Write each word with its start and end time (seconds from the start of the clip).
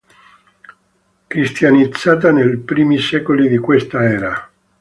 Cristianizzata 1.27 2.31
nei 2.31 2.57
primi 2.57 2.97
secoli 2.97 3.47
di 3.47 3.59
questa 3.59 4.03
era. 4.03 4.51